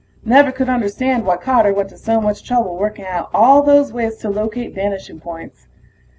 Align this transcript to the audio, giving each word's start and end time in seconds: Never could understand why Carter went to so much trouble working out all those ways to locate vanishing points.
Never 0.25 0.51
could 0.51 0.67
understand 0.67 1.27
why 1.27 1.37
Carter 1.37 1.71
went 1.71 1.89
to 1.89 1.97
so 1.99 2.19
much 2.19 2.43
trouble 2.43 2.75
working 2.75 3.05
out 3.05 3.29
all 3.35 3.61
those 3.61 3.93
ways 3.93 4.17
to 4.17 4.31
locate 4.31 4.73
vanishing 4.73 5.19
points. 5.19 5.67